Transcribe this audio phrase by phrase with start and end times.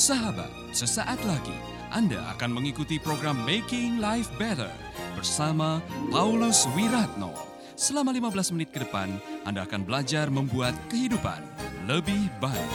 [0.00, 1.52] Sahabat, sesaat lagi
[1.92, 4.72] Anda akan mengikuti program Making Life Better
[5.12, 7.36] bersama Paulus Wiratno.
[7.76, 9.12] Selama 15 menit ke depan,
[9.44, 11.44] Anda akan belajar membuat kehidupan
[11.84, 12.72] lebih baik.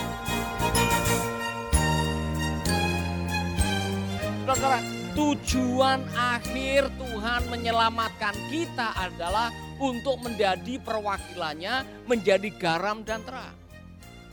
[4.46, 4.78] Saudara,
[5.18, 9.50] tujuan akhir Tuhan menyelamatkan kita adalah
[9.82, 13.65] untuk menjadi perwakilannya, menjadi garam dan terang.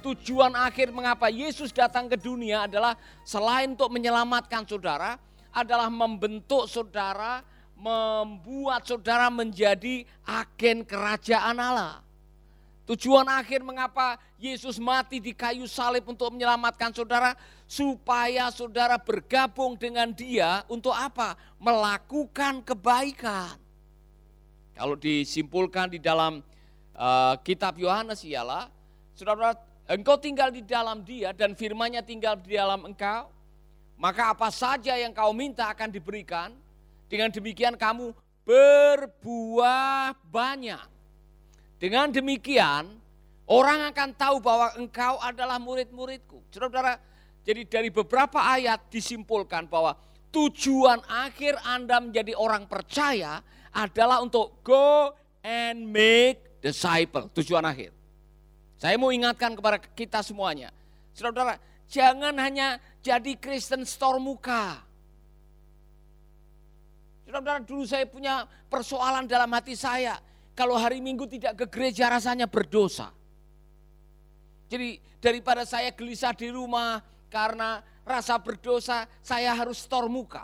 [0.03, 5.15] Tujuan akhir mengapa Yesus datang ke dunia adalah selain untuk menyelamatkan saudara,
[5.55, 7.39] adalah membentuk saudara,
[7.79, 12.03] membuat saudara menjadi agen kerajaan Allah.
[12.83, 17.31] Tujuan akhir mengapa Yesus mati di kayu salib untuk menyelamatkan saudara,
[17.63, 21.39] supaya saudara bergabung dengan Dia untuk apa?
[21.63, 23.55] Melakukan kebaikan.
[24.75, 26.43] Kalau disimpulkan di dalam
[26.91, 28.67] uh, kitab Yohanes ialah,
[29.15, 29.55] saudara
[29.87, 33.27] engkau tinggal di dalam dia dan firmannya tinggal di dalam engkau,
[33.99, 36.51] maka apa saja yang kau minta akan diberikan.
[37.07, 38.09] Dengan demikian kamu
[38.43, 40.85] berbuah banyak.
[41.77, 42.89] Dengan demikian
[43.45, 46.41] orang akan tahu bahwa engkau adalah murid-muridku.
[46.49, 46.97] Saudara-saudara,
[47.43, 49.93] jadi dari beberapa ayat disimpulkan bahwa
[50.33, 57.29] tujuan akhir Anda menjadi orang percaya adalah untuk go and make disciple.
[57.35, 58.02] Tujuan akhir.
[58.83, 60.67] Saya mau ingatkan kepada kita semuanya.
[61.15, 61.55] Saudara-saudara,
[61.87, 64.83] jangan hanya jadi Kristen store muka.
[67.23, 70.19] Saudara-saudara, dulu saya punya persoalan dalam hati saya.
[70.51, 73.07] Kalau hari Minggu tidak ke gereja rasanya berdosa.
[74.67, 76.99] Jadi daripada saya gelisah di rumah
[77.31, 80.43] karena rasa berdosa, saya harus store muka.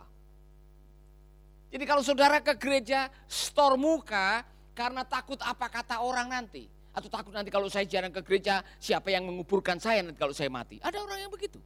[1.75, 6.78] Jadi kalau saudara ke gereja store muka karena takut apa kata orang nanti.
[6.89, 10.49] Atau takut nanti kalau saya jarang ke gereja, siapa yang menguburkan saya nanti kalau saya
[10.49, 10.81] mati.
[10.81, 11.61] Ada orang yang begitu.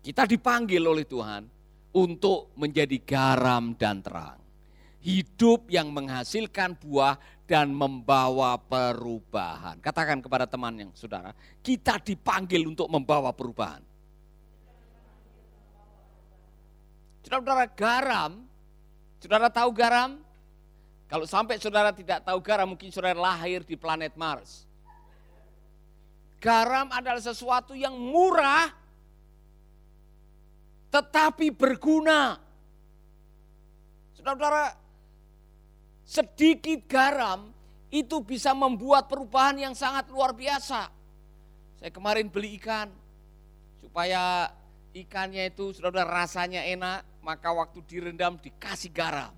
[0.00, 1.44] Kita dipanggil oleh Tuhan
[1.92, 4.38] untuk menjadi garam dan terang.
[5.00, 7.16] Hidup yang menghasilkan buah
[7.48, 9.80] dan membawa perubahan.
[9.80, 11.32] Katakan kepada teman yang saudara,
[11.64, 13.80] kita dipanggil untuk membawa perubahan.
[17.24, 18.32] Saudara-saudara garam,
[19.20, 20.20] saudara tahu garam?
[21.10, 24.62] Kalau sampai saudara tidak tahu garam, mungkin saudara lahir di planet Mars.
[26.38, 28.70] Garam adalah sesuatu yang murah,
[30.94, 32.38] tetapi berguna.
[34.14, 34.70] Saudara-saudara,
[36.06, 37.50] sedikit garam
[37.90, 40.94] itu bisa membuat perubahan yang sangat luar biasa.
[41.82, 42.86] Saya kemarin beli ikan,
[43.82, 44.46] supaya
[44.94, 49.34] ikannya itu saudara rasanya enak, maka waktu direndam dikasih garam.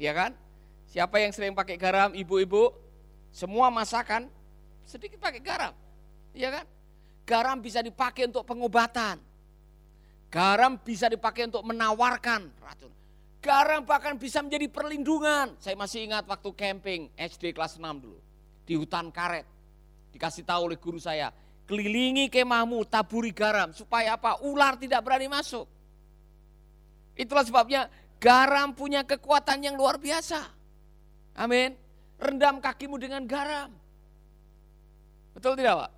[0.00, 0.45] Iya kan?
[0.86, 2.14] Siapa yang sering pakai garam?
[2.14, 2.70] Ibu-ibu,
[3.34, 4.30] semua masakan
[4.86, 5.74] sedikit pakai garam.
[6.32, 6.64] Iya kan?
[7.26, 9.18] Garam bisa dipakai untuk pengobatan.
[10.30, 12.92] Garam bisa dipakai untuk menawarkan racun.
[13.42, 15.54] Garam bahkan bisa menjadi perlindungan.
[15.58, 18.18] Saya masih ingat waktu camping SD kelas 6 dulu.
[18.66, 19.46] Di hutan karet.
[20.10, 21.30] Dikasih tahu oleh guru saya.
[21.66, 23.74] Kelilingi kemahmu, taburi garam.
[23.74, 24.42] Supaya apa?
[24.42, 25.66] Ular tidak berani masuk.
[27.16, 27.86] Itulah sebabnya
[28.18, 30.55] garam punya kekuatan yang luar biasa.
[31.36, 31.76] Amin.
[32.16, 33.68] Rendam kakimu dengan garam.
[35.36, 35.92] Betul tidak Pak?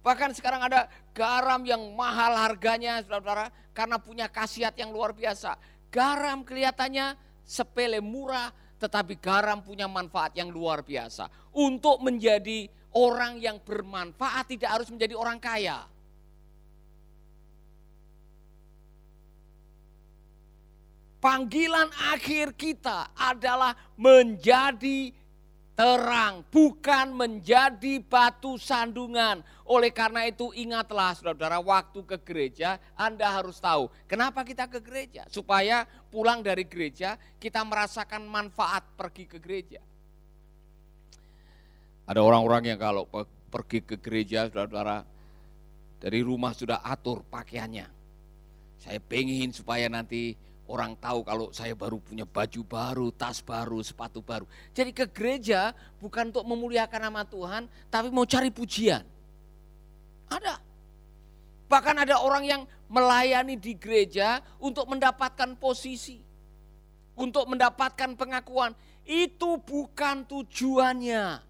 [0.00, 5.56] Bahkan sekarang ada garam yang mahal harganya saudara-saudara karena punya khasiat yang luar biasa.
[5.88, 11.28] Garam kelihatannya sepele murah tetapi garam punya manfaat yang luar biasa.
[11.52, 15.84] Untuk menjadi orang yang bermanfaat tidak harus menjadi orang kaya.
[21.20, 25.12] Panggilan akhir kita adalah menjadi
[25.76, 29.44] terang, bukan menjadi batu sandungan.
[29.68, 35.28] Oleh karena itu ingatlah saudara-saudara waktu ke gereja Anda harus tahu kenapa kita ke gereja.
[35.28, 39.80] Supaya pulang dari gereja kita merasakan manfaat pergi ke gereja.
[42.08, 43.04] Ada orang-orang yang kalau
[43.52, 45.04] pergi ke gereja saudara-saudara
[46.00, 47.88] dari rumah sudah atur pakaiannya.
[48.80, 50.32] Saya pengen supaya nanti
[50.70, 54.46] Orang tahu kalau saya baru punya baju baru, tas baru, sepatu baru.
[54.70, 59.02] Jadi ke gereja bukan untuk memuliakan nama Tuhan, tapi mau cari pujian.
[60.30, 60.62] Ada.
[61.66, 66.22] Bahkan ada orang yang melayani di gereja untuk mendapatkan posisi.
[67.18, 68.70] Untuk mendapatkan pengakuan.
[69.02, 71.42] Itu bukan tujuannya.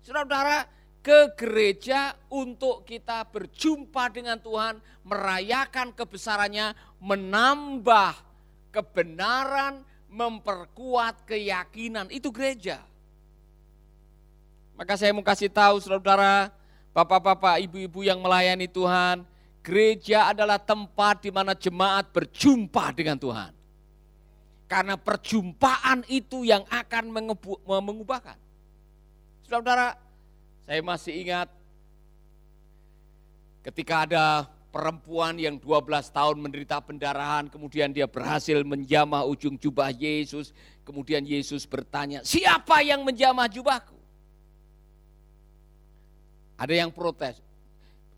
[0.00, 0.64] Saudara-saudara,
[1.00, 8.29] ke gereja untuk kita berjumpa dengan Tuhan, merayakan kebesarannya, menambah
[8.70, 12.10] kebenaran, memperkuat keyakinan.
[12.10, 12.82] Itu gereja.
[14.74, 16.54] Maka saya mau kasih tahu saudara-saudara
[16.90, 19.22] Bapak-bapak, ibu-ibu yang melayani Tuhan,
[19.62, 23.54] gereja adalah tempat di mana jemaat berjumpa dengan Tuhan.
[24.66, 27.14] Karena perjumpaan itu yang akan
[27.62, 28.34] mengubahkan.
[29.46, 29.94] Saudara-saudara,
[30.66, 31.48] saya masih ingat
[33.62, 35.66] ketika ada perempuan yang 12
[36.14, 40.54] tahun menderita pendarahan, kemudian dia berhasil menjamah ujung jubah Yesus,
[40.86, 43.98] kemudian Yesus bertanya, siapa yang menjamah jubahku?
[46.54, 47.42] Ada yang protes,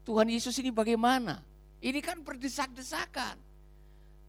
[0.05, 1.41] Tuhan Yesus ini bagaimana?
[1.83, 3.41] Ini kan berdesak-desakan.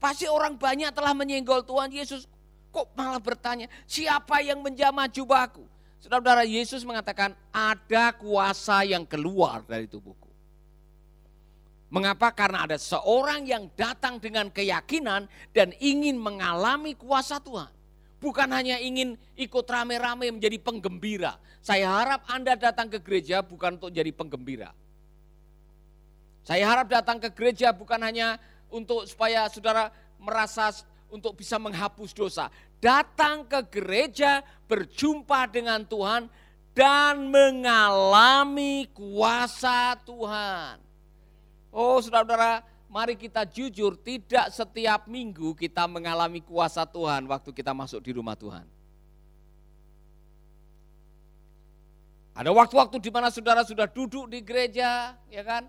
[0.02, 2.26] Pasti orang banyak telah menyenggol Tuhan Yesus,
[2.72, 5.64] kok malah bertanya, siapa yang menjamah jubahku?
[6.04, 10.23] Saudara-saudara, Yesus mengatakan ada kuasa yang keluar dari tubuhku.
[11.94, 12.34] Mengapa?
[12.34, 17.70] Karena ada seorang yang datang dengan keyakinan dan ingin mengalami kuasa Tuhan.
[18.18, 21.38] Bukan hanya ingin ikut rame-rame menjadi penggembira.
[21.62, 24.74] Saya harap Anda datang ke gereja bukan untuk jadi penggembira.
[26.42, 28.42] Saya harap datang ke gereja bukan hanya
[28.74, 30.74] untuk supaya saudara merasa
[31.14, 32.50] untuk bisa menghapus dosa.
[32.82, 36.26] Datang ke gereja berjumpa dengan Tuhan
[36.74, 40.93] dan mengalami kuasa Tuhan.
[41.74, 47.98] Oh saudara-saudara, mari kita jujur, tidak setiap minggu kita mengalami kuasa Tuhan waktu kita masuk
[48.06, 48.70] di rumah Tuhan.
[52.38, 55.66] Ada waktu-waktu di mana saudara sudah duduk di gereja, ya kan?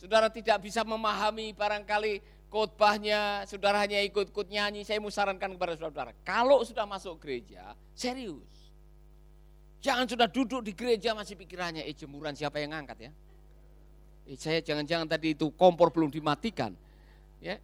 [0.00, 4.84] Saudara tidak bisa memahami barangkali khotbahnya, saudara hanya ikut-ikut nyanyi.
[4.84, 8.48] Saya mau sarankan kepada saudara, kalau sudah masuk gereja, serius.
[9.84, 13.12] Jangan sudah duduk di gereja masih pikirannya, eh jemuran siapa yang ngangkat ya?
[14.28, 16.76] Eh, saya jangan-jangan tadi itu kompor belum dimatikan.
[17.40, 17.56] Ya.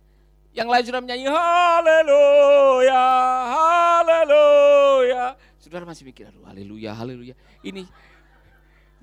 [0.56, 3.04] Yang lain sudah menyanyi haleluya,
[3.52, 5.24] haleluya.
[5.60, 7.34] Saudara masih mikir, aduh haleluya, haleluya.
[7.60, 7.84] Ini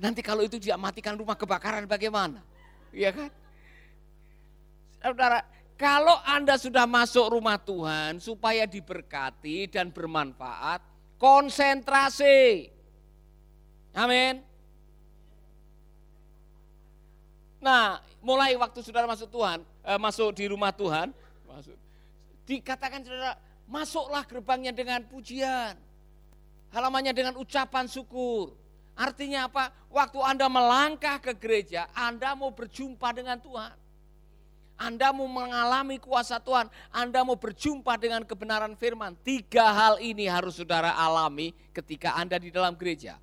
[0.01, 2.41] nanti kalau itu tidak matikan rumah kebakaran bagaimana?
[2.89, 3.29] Iya kan?
[5.03, 5.45] Saudara,
[5.77, 10.81] kalau Anda sudah masuk rumah Tuhan supaya diberkati dan bermanfaat,
[11.21, 12.71] konsentrasi.
[13.93, 14.50] Amin.
[17.61, 21.13] Nah, mulai waktu saudara masuk Tuhan, eh, masuk di rumah Tuhan,
[21.45, 21.77] masuk,
[22.49, 23.37] dikatakan saudara,
[23.69, 25.77] masuklah gerbangnya dengan pujian,
[26.73, 28.57] halamannya dengan ucapan syukur.
[28.97, 29.69] Artinya apa?
[29.93, 33.77] Waktu Anda melangkah ke gereja, Anda mau berjumpa dengan Tuhan.
[34.81, 39.13] Anda mau mengalami kuasa Tuhan, Anda mau berjumpa dengan kebenaran firman.
[39.21, 43.21] Tiga hal ini harus saudara alami ketika Anda di dalam gereja.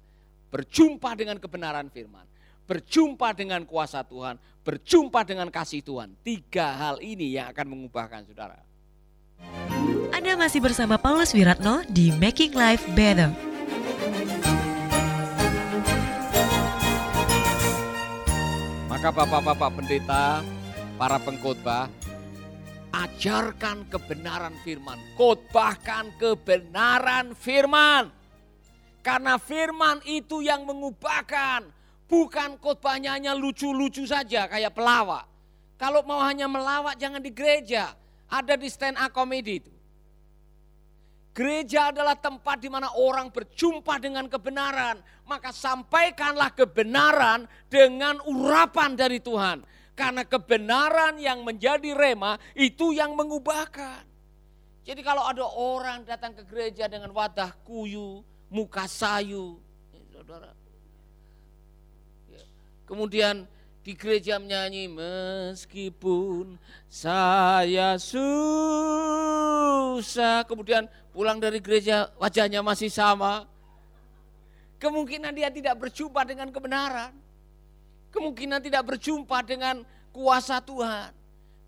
[0.55, 2.38] Berjumpa dengan kebenaran firman
[2.69, 6.13] berjumpa dengan kuasa Tuhan, berjumpa dengan kasih Tuhan.
[6.21, 8.61] Tiga hal ini yang akan mengubahkan saudara.
[10.13, 13.33] Anda masih bersama Paulus Wiratno di Making Life Better.
[18.93, 20.43] Maka bapak-bapak pendeta,
[21.01, 21.87] para pengkhotbah,
[22.93, 28.13] ajarkan kebenaran firman, khotbahkan kebenaran firman.
[29.07, 31.78] Karena firman itu yang mengubahkan,
[32.09, 35.29] Bukan khotbahnya hanya lucu-lucu saja kayak pelawak.
[35.77, 37.93] Kalau mau hanya melawak jangan di gereja.
[38.29, 39.73] Ada di stand up comedy itu.
[41.37, 44.99] Gereja adalah tempat di mana orang berjumpa dengan kebenaran.
[45.29, 49.63] Maka sampaikanlah kebenaran dengan urapan dari Tuhan.
[49.95, 54.03] Karena kebenaran yang menjadi rema itu yang mengubahkan.
[54.89, 59.61] Jadi kalau ada orang datang ke gereja dengan wadah kuyu, muka sayu,
[59.93, 60.57] ya saudara,
[62.89, 63.45] Kemudian
[63.85, 66.57] di gereja menyanyi meskipun
[66.89, 68.25] saya susah.
[70.49, 73.45] Kemudian pulang dari gereja wajahnya masih sama.
[74.81, 77.13] Kemungkinan dia tidak berjumpa dengan kebenaran.
[78.09, 79.85] Kemungkinan tidak berjumpa dengan
[80.17, 81.13] kuasa Tuhan.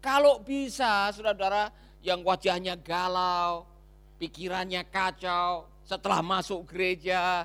[0.00, 1.68] Kalau bisa saudara-saudara
[2.00, 3.68] yang wajahnya galau,
[4.16, 7.44] pikirannya kacau, setelah masuk gereja,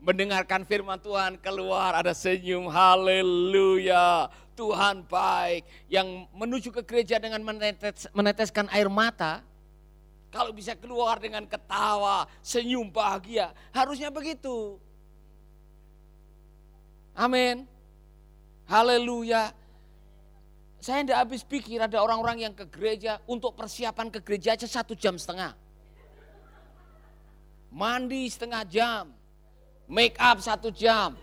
[0.00, 4.28] mendengarkan firman Tuhan keluar ada senyum haleluya.
[4.56, 9.44] Tuhan baik yang menuju ke gereja dengan menetes, meneteskan air mata
[10.32, 14.80] kalau bisa keluar dengan ketawa senyum bahagia harusnya begitu.
[17.12, 17.68] Amin.
[18.64, 19.52] Haleluya.
[20.80, 24.96] Saya tidak habis pikir ada orang-orang yang ke gereja untuk persiapan ke gereja aja satu
[24.96, 25.52] jam setengah.
[27.68, 29.12] Mandi setengah jam
[29.86, 31.14] make up satu jam.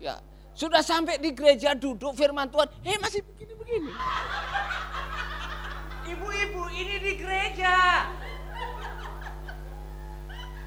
[0.00, 0.20] Ya,
[0.52, 3.92] sudah sampai di gereja duduk firman Tuhan, hei masih begini-begini.
[6.12, 7.76] Ibu-ibu ini di gereja.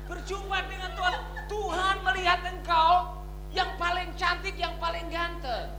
[0.06, 1.16] Berjumpa dengan Tuhan,
[1.50, 3.20] Tuhan melihat engkau
[3.50, 5.70] yang paling cantik, yang paling ganteng.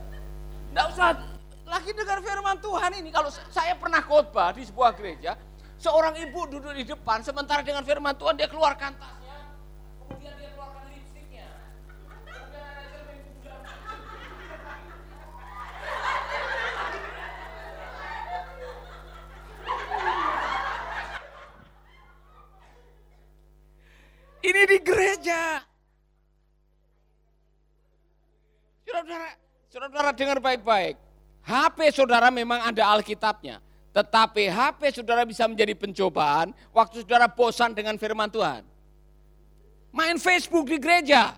[0.67, 1.15] Tidak usah
[1.63, 3.09] lagi dengar firman Tuhan ini.
[3.11, 5.39] Kalau saya pernah khotbah di sebuah gereja,
[5.79, 9.39] seorang ibu duduk di depan, sementara dengan firman Tuhan dia keluarkan tasnya,
[10.03, 11.47] kemudian dia keluarkan lipstiknya.
[12.27, 13.55] Kemudian ada cermin kuda.
[24.47, 25.59] Ini di gereja.
[28.87, 29.29] Saudara,
[29.67, 30.95] saudara dengar baik-baik.
[31.43, 33.59] HP saudara memang ada Alkitabnya.
[33.91, 38.63] Tetapi HP saudara bisa menjadi pencobaan waktu saudara bosan dengan firman Tuhan.
[39.91, 41.35] Main Facebook di gereja.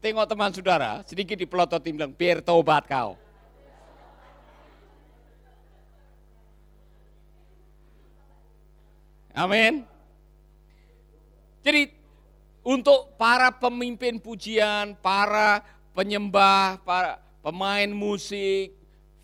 [0.00, 3.16] Tengok teman saudara, sedikit dipelototin bilang, biar tobat kau.
[9.34, 9.82] Amin.
[11.66, 11.90] Jadi
[12.62, 15.60] untuk para pemimpin pujian, para
[15.90, 18.72] penyembah, para pemain musik,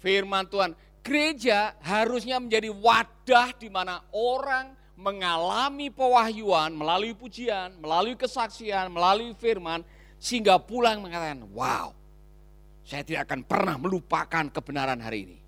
[0.02, 8.92] firman Tuhan, gereja harusnya menjadi wadah di mana orang mengalami pewahyuan melalui pujian, melalui kesaksian,
[8.92, 9.80] melalui firman,
[10.20, 11.96] sehingga pulang mengatakan, wow,
[12.84, 15.38] saya tidak akan pernah melupakan kebenaran hari ini.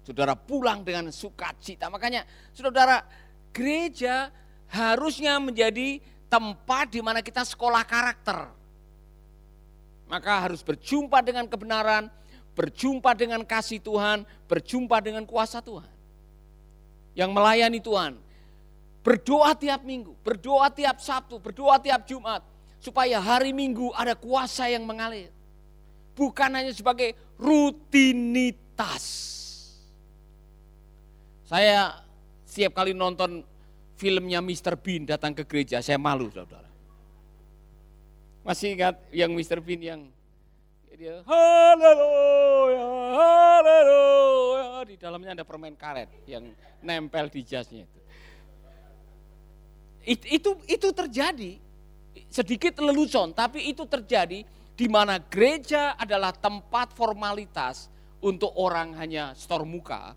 [0.00, 1.92] Saudara pulang dengan sukacita.
[1.92, 2.24] Makanya
[2.56, 3.04] saudara
[3.50, 4.30] gereja
[4.70, 5.98] harusnya menjadi
[6.30, 8.48] tempat di mana kita sekolah karakter.
[10.10, 12.10] Maka harus berjumpa dengan kebenaran,
[12.54, 15.90] berjumpa dengan kasih Tuhan, berjumpa dengan kuasa Tuhan.
[17.14, 18.18] Yang melayani Tuhan,
[19.02, 22.42] berdoa tiap minggu, berdoa tiap Sabtu, berdoa tiap Jumat,
[22.80, 25.30] supaya hari Minggu ada kuasa yang mengalir.
[26.16, 29.04] Bukan hanya sebagai rutinitas.
[31.46, 32.02] Saya
[32.50, 33.46] setiap kali nonton
[33.94, 34.74] filmnya Mr.
[34.74, 36.66] Bean datang ke gereja, saya malu saudara.
[38.42, 39.62] Masih ingat yang Mr.
[39.62, 40.00] Bean yang
[41.00, 44.84] dia haleluya, haleluya.
[44.84, 46.52] Di dalamnya ada permen karet yang
[46.84, 48.00] nempel di jasnya itu.
[50.04, 51.56] It, itu itu terjadi
[52.28, 54.44] sedikit lelucon, tapi itu terjadi
[54.76, 57.88] di mana gereja adalah tempat formalitas
[58.20, 60.12] untuk orang hanya store muka,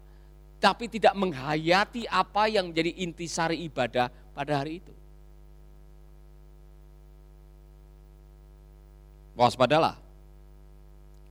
[0.63, 4.95] tapi tidak menghayati apa yang menjadi intisari ibadah pada hari itu.
[9.35, 9.99] Waspadalah.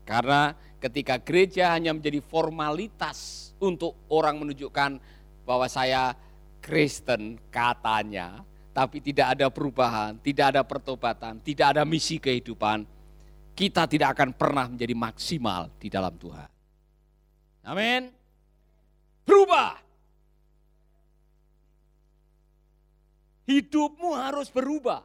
[0.05, 5.01] Karena ketika gereja hanya menjadi formalitas untuk orang menunjukkan
[5.49, 6.13] bahwa saya
[6.61, 8.45] Kristen katanya,
[8.77, 12.85] tapi tidak ada perubahan, tidak ada pertobatan, tidak ada misi kehidupan,
[13.57, 16.49] kita tidak akan pernah menjadi maksimal di dalam Tuhan.
[17.65, 18.22] Amin.
[19.23, 19.79] Berubah.
[23.47, 25.03] Hidupmu harus berubah.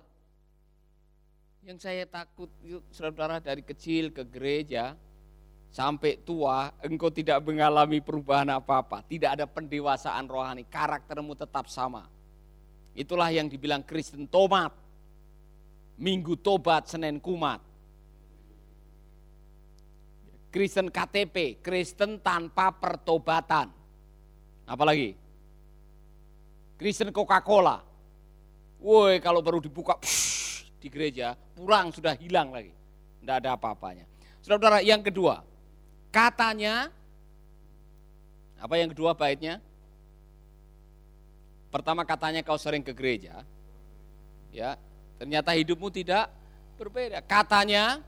[1.67, 2.47] Yang saya takut,
[2.95, 4.95] saudara dari kecil ke gereja,
[5.67, 9.03] sampai tua, engkau tidak mengalami perubahan apa-apa.
[9.03, 12.07] Tidak ada pendewasaan rohani, karaktermu tetap sama.
[12.97, 14.73] Itulah yang dibilang Kristen tomat.
[15.97, 17.61] Minggu tobat, Senin kumat.
[20.53, 23.76] Kristen KTP, Kristen tanpa pertobatan.
[24.67, 25.15] Apalagi?
[26.75, 27.81] Kristen Coca-Cola.
[28.83, 29.97] Woi, kalau baru dibuka
[30.77, 32.69] di gereja, pulang sudah hilang lagi.
[33.23, 34.05] Tidak ada apa-apanya.
[34.45, 35.41] Saudara-saudara, yang kedua,
[36.13, 36.93] katanya,
[38.61, 39.57] apa yang kedua baitnya?
[41.67, 43.43] Pertama katanya kau sering ke gereja,
[44.55, 44.79] ya
[45.19, 46.31] ternyata hidupmu tidak
[46.79, 47.19] berbeda.
[47.27, 47.99] Katanya,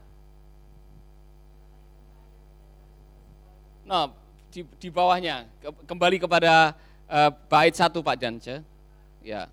[3.84, 4.16] nah
[4.50, 5.46] di, di bawahnya
[5.86, 6.74] kembali kepada
[7.06, 8.62] uh, bait satu Pak Jance,
[9.22, 9.48] ya.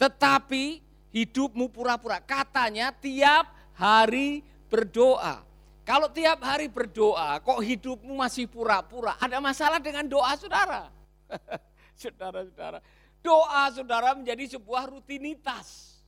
[0.00, 0.82] Tetapi
[1.14, 2.18] hidupmu pura-pura.
[2.18, 5.44] Katanya tiap hari berdoa.
[5.82, 9.18] Kalau tiap hari berdoa, kok hidupmu masih pura-pura?
[9.20, 10.88] Ada masalah dengan doa saudara.
[12.02, 12.82] Saudara-saudara,
[13.22, 15.98] doa saudara menjadi sebuah rutinitas.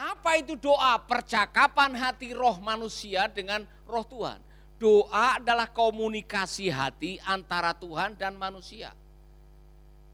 [0.00, 0.96] Apa itu doa?
[0.96, 4.40] Percakapan hati roh manusia dengan roh Tuhan.
[4.80, 8.96] Doa adalah komunikasi hati antara Tuhan dan manusia.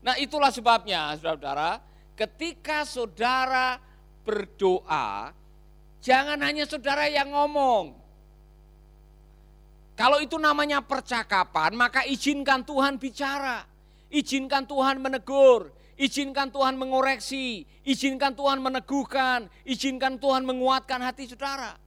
[0.02, 1.78] Nah itulah sebabnya saudara-saudara,
[2.18, 3.78] ketika saudara
[4.26, 5.30] berdoa,
[6.02, 7.94] jangan hanya saudara yang ngomong.
[9.94, 13.62] Kalau itu namanya percakapan, maka izinkan Tuhan bicara.
[14.10, 21.78] Izinkan Tuhan menegur, izinkan Tuhan mengoreksi, izinkan Tuhan meneguhkan, izinkan Tuhan menguatkan hati saudara.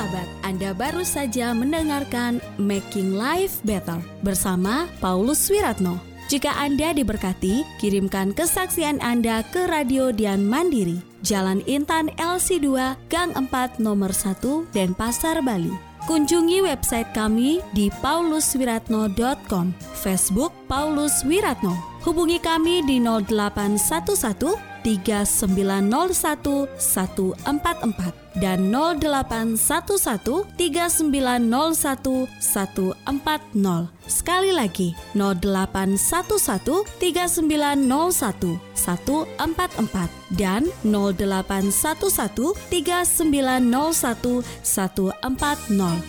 [0.00, 6.00] Sahabat, Anda baru saja mendengarkan Making Life Better bersama Paulus Wiratno.
[6.32, 13.76] Jika Anda diberkati, kirimkan kesaksian Anda ke Radio Dian Mandiri, Jalan Intan LC2, Gang 4,
[13.76, 15.76] Nomor 1, Denpasar, Bali.
[16.08, 21.89] Kunjungi website kami di pauluswiratno.com, Facebook Paulus Wiratno.
[22.00, 33.92] Hubungi kami di 0811 3901 144 dan 0811 3901 140.
[34.08, 40.08] Sekali lagi 0811 3901 144
[40.40, 46.00] dan 0811 3901 140.